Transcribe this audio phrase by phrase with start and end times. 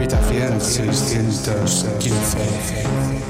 [0.00, 3.29] Habitación 615.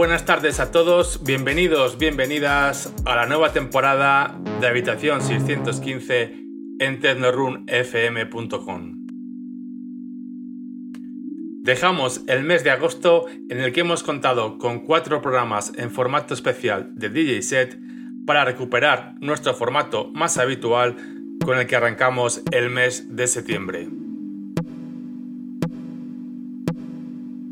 [0.00, 6.36] Buenas tardes a todos, bienvenidos, bienvenidas a la nueva temporada de Habitación 615
[6.78, 9.06] en tecnorunfm.com.
[11.62, 16.32] Dejamos el mes de agosto en el que hemos contado con cuatro programas en formato
[16.32, 17.78] especial de DJ Set
[18.24, 20.96] para recuperar nuestro formato más habitual
[21.44, 23.99] con el que arrancamos el mes de septiembre.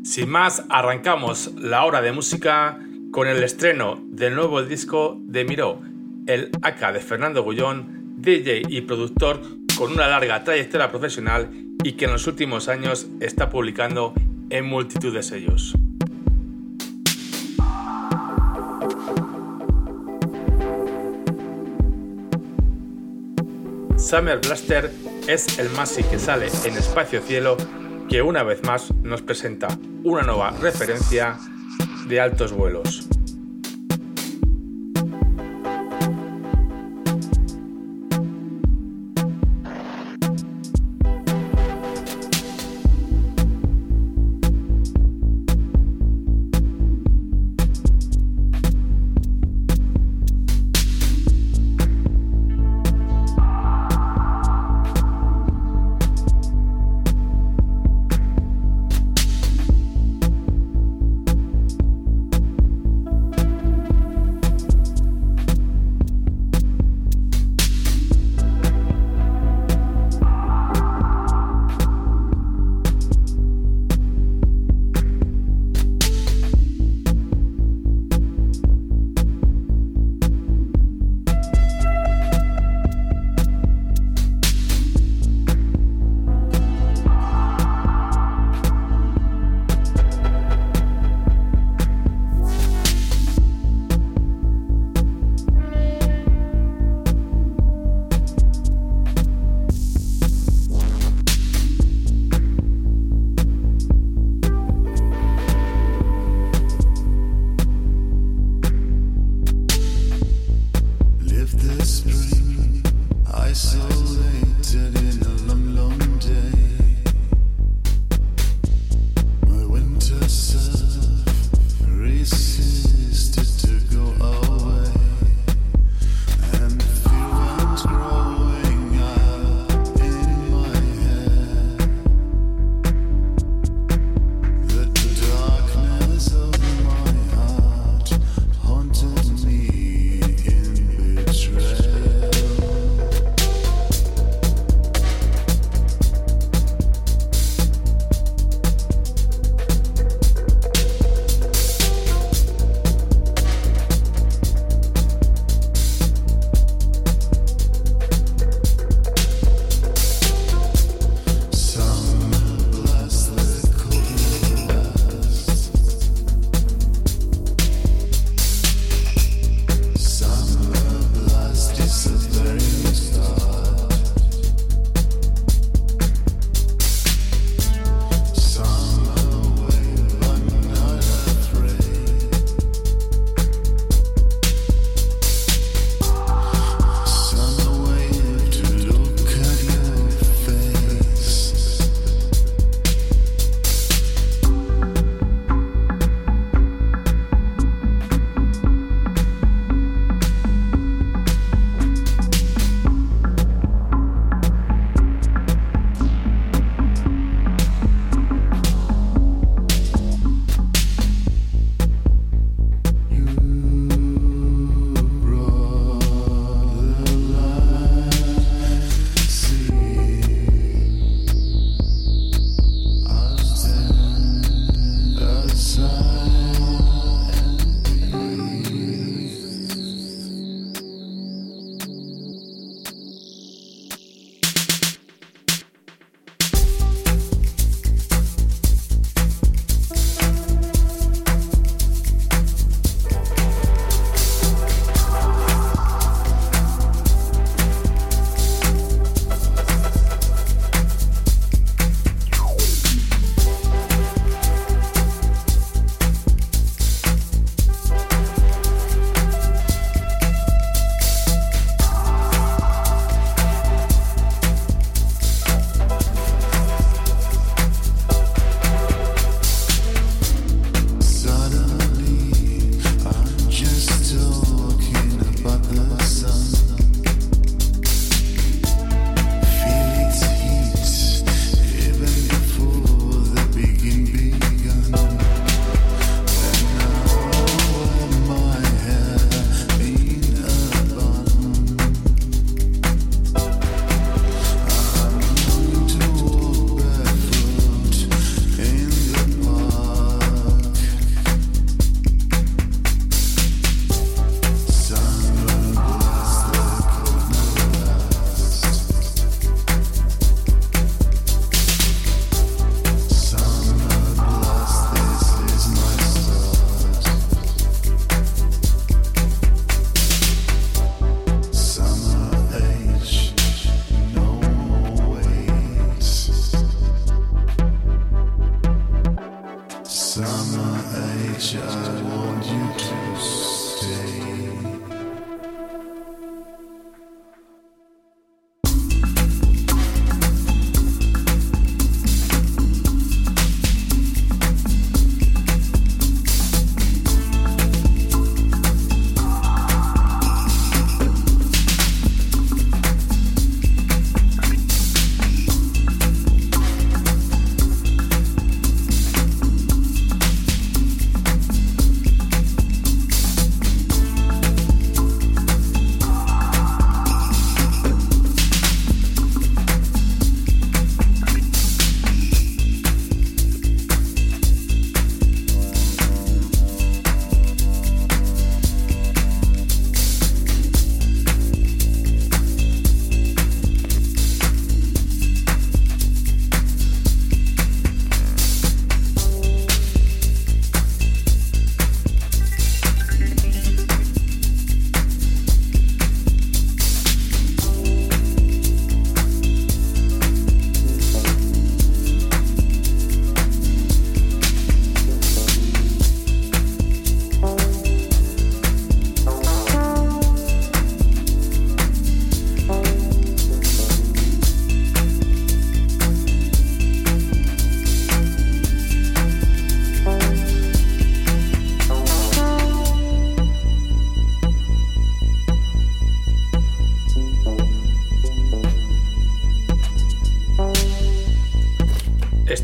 [0.09, 2.79] Sin más, arrancamos la hora de música
[3.11, 5.83] con el estreno del nuevo disco de Miró,
[6.25, 9.39] el AK de Fernando Gullón, DJ y productor
[9.77, 11.51] con una larga trayectoria profesional
[11.83, 14.15] y que en los últimos años está publicando
[14.49, 15.75] en multitud de sellos.
[23.95, 24.91] Summer Blaster
[25.27, 27.57] es el Masi que sale en Espacio Cielo
[28.09, 29.67] que una vez más nos presenta
[30.03, 31.37] una nueva referencia
[32.07, 33.08] de altos vuelos.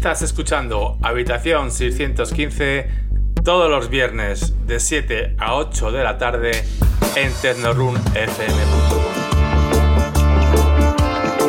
[0.05, 2.87] Estás escuchando Habitación 615
[3.43, 6.51] todos los viernes de 7 a 8 de la tarde
[7.15, 8.21] en tecnorunfm.com.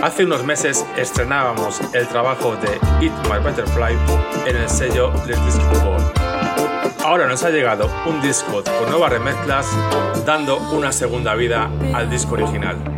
[0.02, 2.72] Hace unos meses estrenábamos el trabajo de
[3.04, 3.94] Eat My Butterfly
[4.46, 5.98] en el sello Let's Disco
[7.04, 9.66] Ahora nos ha llegado un disco con nuevas remezclas
[10.25, 12.96] dando una segunda vida al disco original.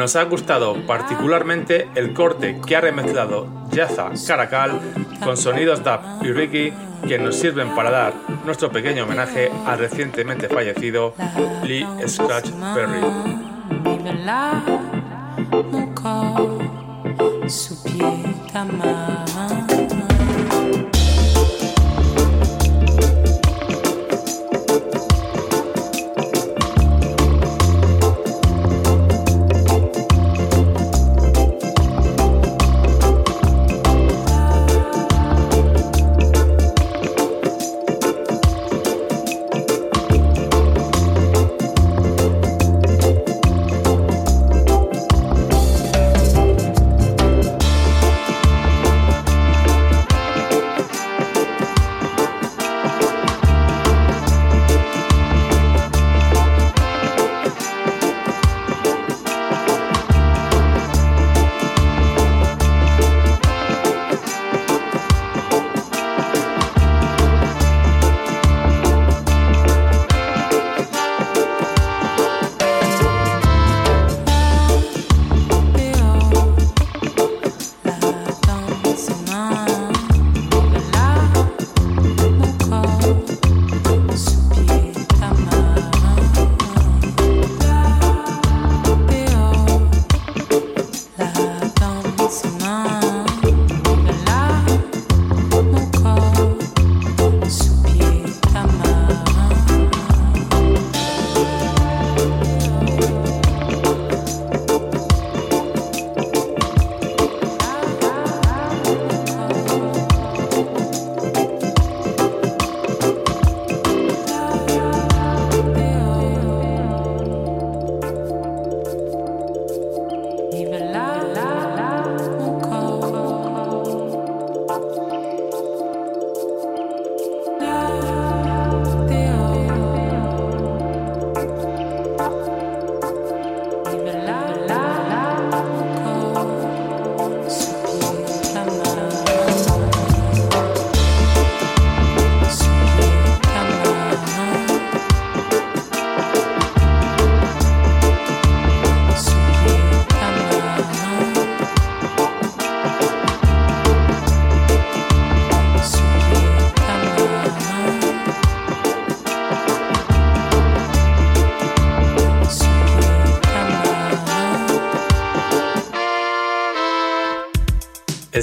[0.00, 4.80] Nos ha gustado particularmente el corte que ha remezclado Yaza Caracal
[5.22, 6.72] con sonidos dub y Ricky
[7.06, 8.14] que nos sirven para dar
[8.46, 11.12] nuestro pequeño homenaje al recientemente fallecido
[11.64, 13.02] Lee Scratch Perry.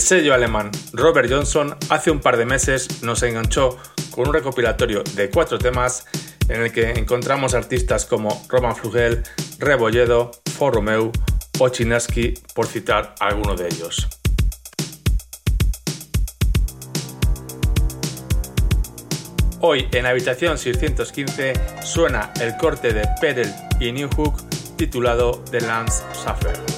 [0.08, 3.78] Sello alemán Robert Johnson hace un par de meses nos enganchó
[4.10, 6.06] con un recopilatorio de cuatro temas
[6.48, 9.24] en el que encontramos artistas como Roman Flugel,
[9.60, 11.12] Rebolledo, Forromeu
[11.60, 14.08] o Chinaski, por citar alguno de ellos.
[19.60, 24.42] Hoy en Habitación 615 suena el corte de Perel y New Hook
[24.78, 26.77] titulado The Lance Suffer.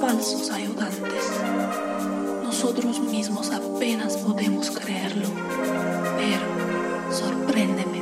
[0.00, 1.24] Falsos ayudantes.
[2.42, 5.28] Nosotros mismos apenas podemos creerlo,
[6.18, 7.99] pero sorpréndeme.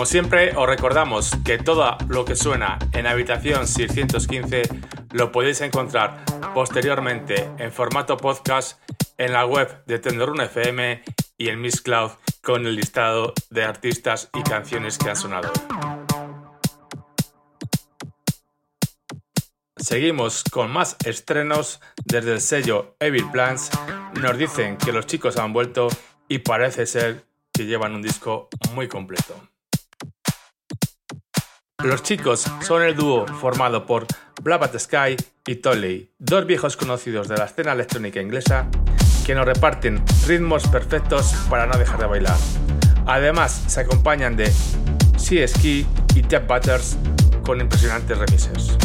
[0.00, 4.62] Como siempre, os recordamos que todo lo que suena en Habitación 615
[5.12, 8.80] lo podéis encontrar posteriormente en formato podcast
[9.18, 11.02] en la web de Tenderun FM
[11.36, 15.52] y en Miss Cloud con el listado de artistas y canciones que han sonado.
[19.76, 23.70] Seguimos con más estrenos desde el sello Evil Plans.
[24.18, 25.88] Nos dicen que los chicos han vuelto
[26.26, 29.49] y parece ser que llevan un disco muy completo.
[31.82, 34.06] Los chicos son el dúo formado por
[34.42, 35.16] Blabat Sky
[35.46, 38.68] y Tolley, dos viejos conocidos de la escena electrónica inglesa
[39.24, 42.36] que nos reparten ritmos perfectos para no dejar de bailar.
[43.06, 44.52] Además, se acompañan de
[45.16, 46.98] Sea Ski y Jeff Butters
[47.44, 48.76] con impresionantes remises.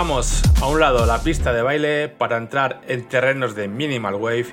[0.00, 4.46] Dejamos a un lado la pista de baile para entrar en terrenos de minimal wave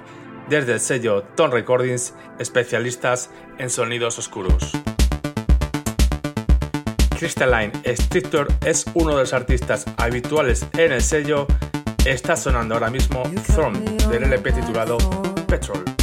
[0.50, 4.74] desde el sello Tone Recordings, especialistas en sonidos oscuros.
[7.18, 11.48] Crystalline Strictor es uno de los artistas habituales en el sello.
[12.04, 13.24] Está sonando ahora mismo
[13.56, 14.98] Thorn del LP titulado
[15.48, 15.97] Petrol.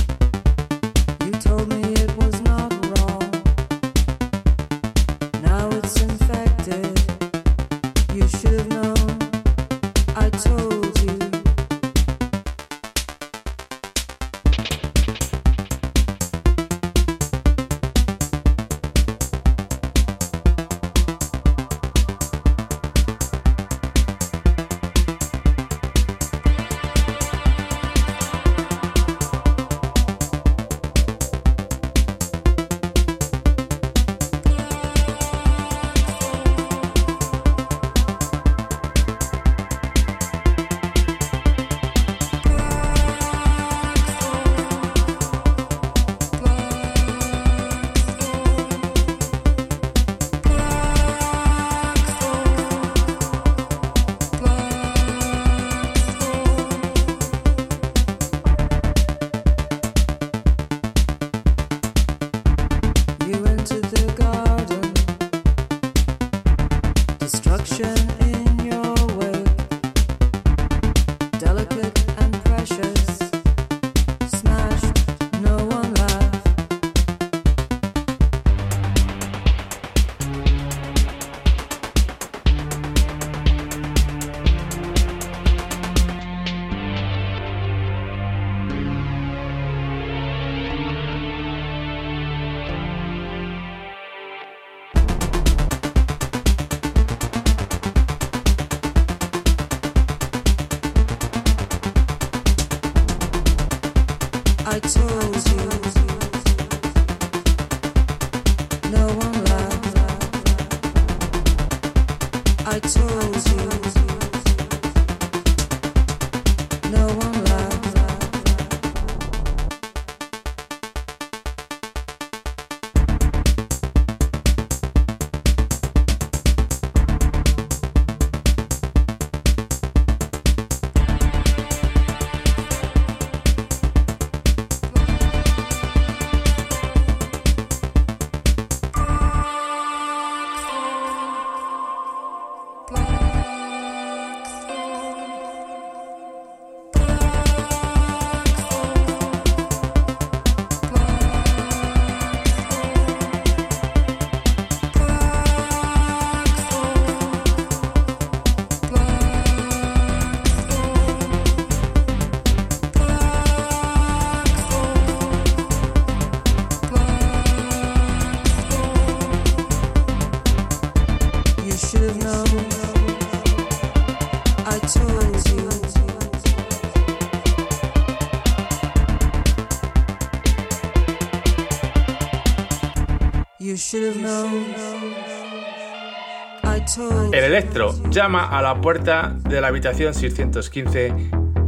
[188.11, 191.13] Llama a la puerta de la habitación 615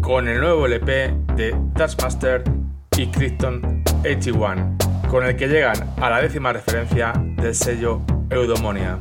[0.01, 1.53] con el nuevo LP de
[2.01, 2.45] Master
[2.97, 4.77] y Krypton 81,
[5.11, 9.01] con el que llegan a la décima referencia del sello Eudomonia.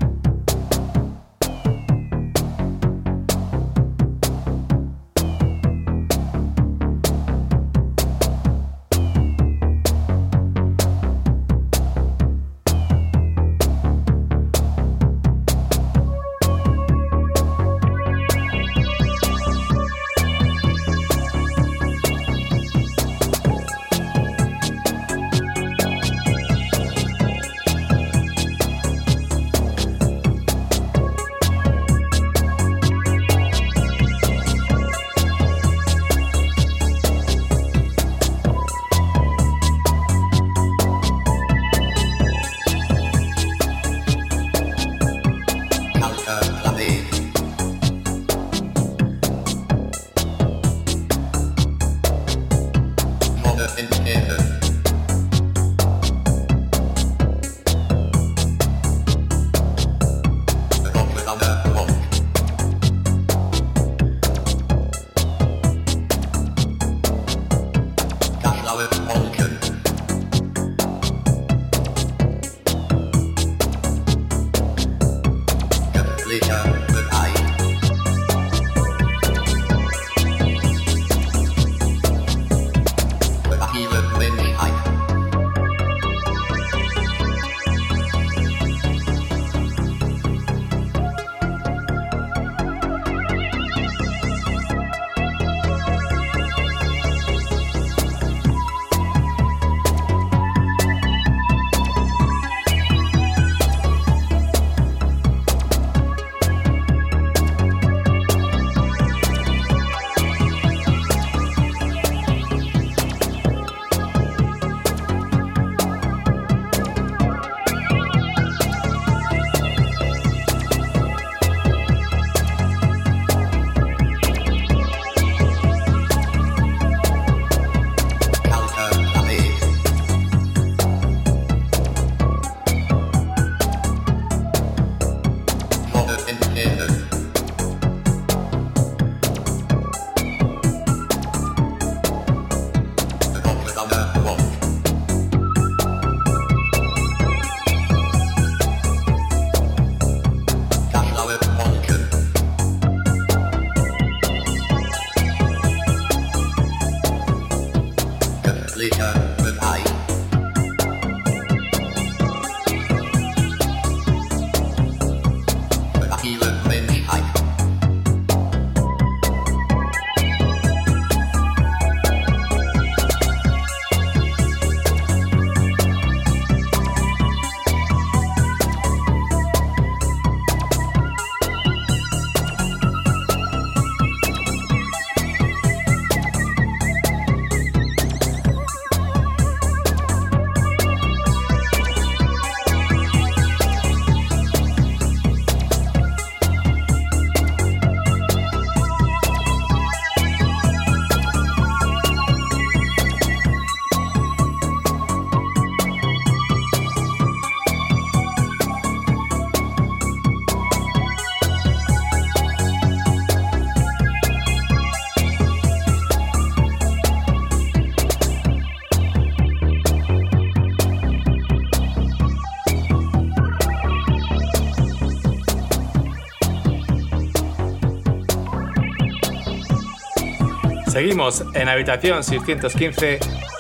[230.95, 233.19] Seguimos en habitación 615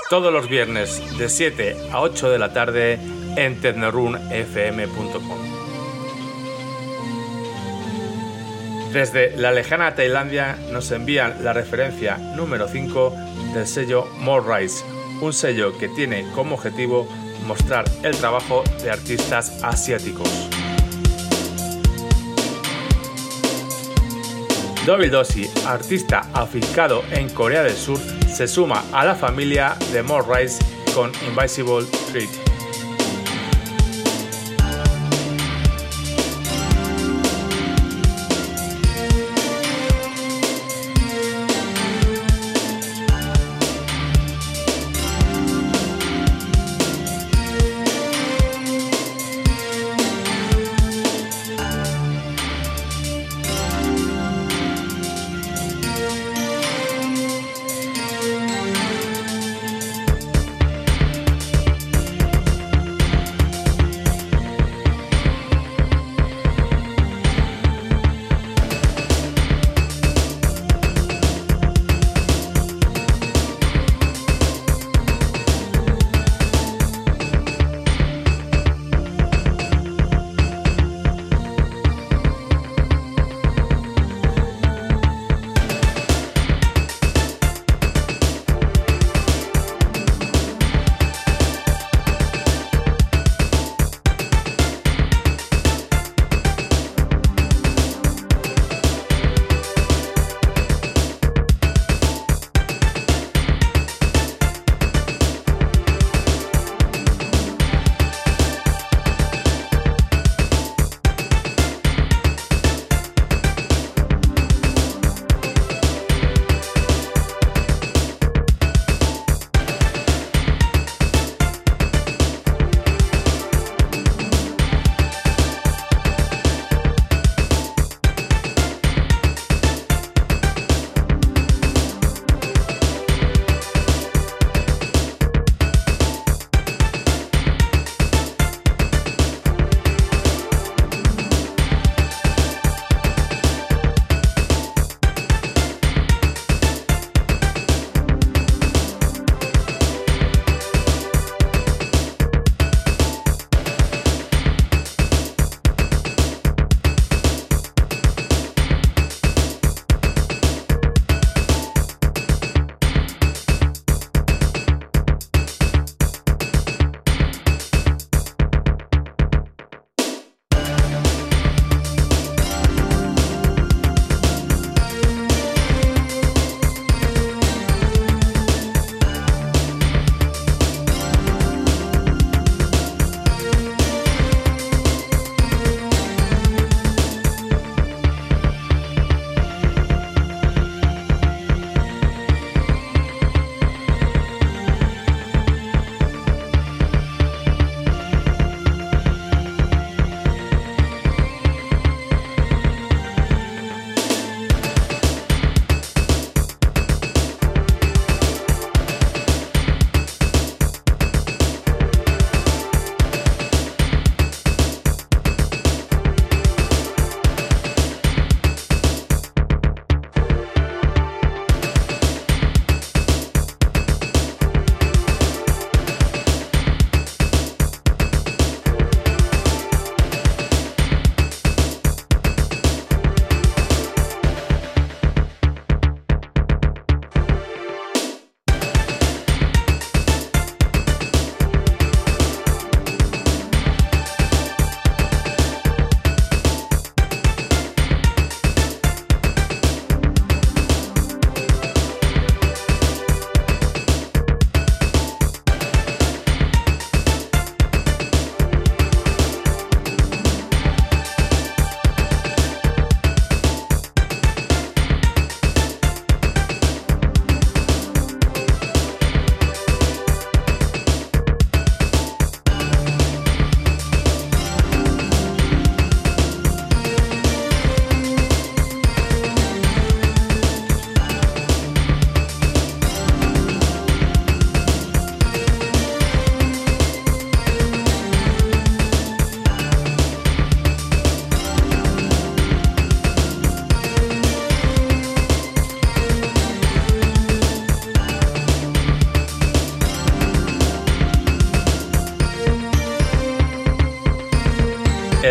[0.09, 2.97] todos los viernes de 7 a 8 de la tarde
[3.35, 5.37] en tecnorunfm.com.
[8.93, 13.13] Desde la lejana Tailandia nos envían la referencia número 5
[13.53, 14.85] del sello More Rise,
[15.19, 17.05] un sello que tiene como objetivo
[17.45, 20.29] mostrar el trabajo de artistas asiáticos.
[24.85, 27.99] Double Dossi, artista afincado en Corea del Sur,
[28.31, 30.47] se suma a la familia de More
[30.93, 32.44] con Invisible Treat.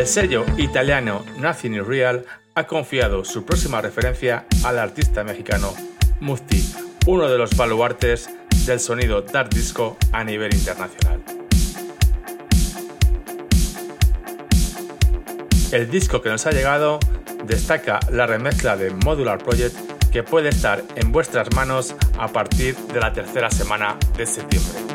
[0.04, 5.72] El sello italiano Nothing is Real ha confiado su próxima referencia al artista mexicano
[6.20, 6.62] Mufti,
[7.06, 8.28] uno de los baluartes
[8.66, 11.24] del sonido dark disco a nivel internacional.
[15.72, 16.98] El disco que nos ha llegado
[17.46, 19.74] destaca la remezcla de Modular Project
[20.12, 24.93] que puede estar en vuestras manos a partir de la tercera semana de septiembre.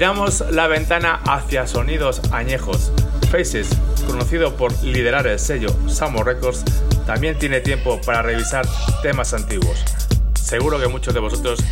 [0.00, 2.90] Giramos la ventana hacia sonidos añejos.
[3.30, 3.68] Faces,
[4.06, 6.64] conocido por liderar el sello Samo Records,
[7.04, 8.66] también tiene tiempo para revisar
[9.02, 9.84] temas antiguos.
[10.32, 11.62] Seguro que muchos de vosotros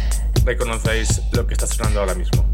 [0.45, 2.48] reconocéis lo que está sonando ahora mismo.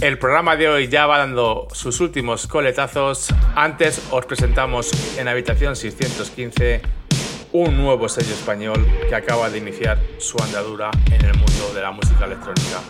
[0.00, 3.34] El programa de hoy ya va dando sus últimos coletazos.
[3.54, 6.80] Antes os presentamos en habitación 615
[7.52, 11.90] un nuevo sello español que acaba de iniciar su andadura en el mundo de la
[11.90, 12.80] música electrónica.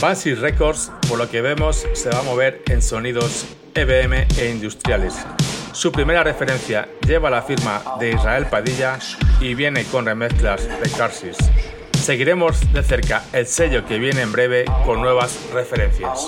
[0.00, 3.46] Fancy Records, por lo que vemos, se va a mover en sonidos
[3.76, 5.24] EBM e industriales.
[5.72, 8.98] Su primera referencia lleva la firma de Israel Padilla
[9.40, 11.36] y viene con remezclas de Carsis.
[12.00, 16.26] Seguiremos de cerca el sello que viene en breve con nuevas referencias.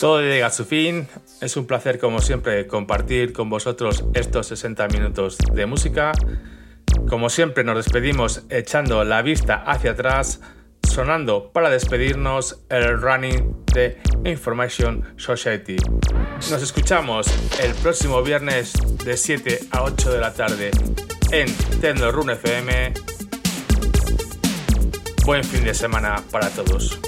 [0.00, 1.06] Todo llega a su fin.
[1.42, 6.12] Es un placer, como siempre, compartir con vosotros estos 60 minutos de música.
[7.06, 10.40] Como siempre, nos despedimos echando la vista hacia atrás,
[10.88, 15.76] sonando para despedirnos el running de Information Society.
[16.50, 17.26] Nos escuchamos
[17.62, 18.72] el próximo viernes
[19.04, 20.70] de 7 a 8 de la tarde
[21.30, 22.94] en Tecno Run FM.
[25.26, 26.98] Buen fin de semana para todos.